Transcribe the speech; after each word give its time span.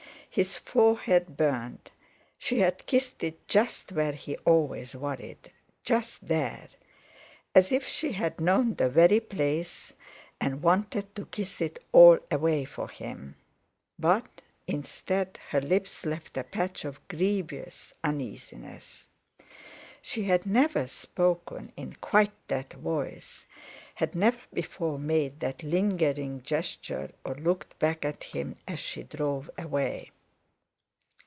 His 0.33 0.57
forehead 0.59 1.35
burned; 1.35 1.91
she 2.37 2.59
had 2.59 2.85
kissed 2.85 3.21
it 3.21 3.45
just 3.49 3.91
where 3.91 4.13
he 4.13 4.37
always 4.45 4.95
worried; 4.95 5.51
just 5.83 6.25
there—as 6.25 7.69
if 7.73 7.85
she 7.85 8.13
had 8.13 8.39
known 8.39 8.75
the 8.75 8.87
very 8.87 9.19
place 9.19 9.91
and 10.39 10.63
wanted 10.63 11.13
to 11.17 11.25
kiss 11.25 11.59
it 11.59 11.83
all 11.91 12.17
away 12.31 12.63
for 12.63 12.87
him. 12.87 13.35
But, 13.99 14.41
instead, 14.67 15.37
her 15.49 15.59
lips 15.59 16.05
left 16.05 16.37
a 16.37 16.45
patch 16.45 16.85
of 16.85 17.05
grievous 17.09 17.93
uneasiness. 18.01 19.09
She 20.01 20.23
had 20.23 20.45
never 20.45 20.87
spoken 20.87 21.73
in 21.75 21.97
quite 21.99 22.31
that 22.47 22.71
voice, 22.75 23.45
had 23.95 24.15
never 24.15 24.39
before 24.53 24.97
made 24.97 25.41
that 25.41 25.61
lingering 25.61 26.41
gesture 26.41 27.11
or 27.25 27.35
looked 27.35 27.77
back 27.79 28.05
at 28.05 28.23
him 28.23 28.55
as 28.65 28.79
she 28.79 29.03
drove 29.03 29.49
away. 29.57 30.11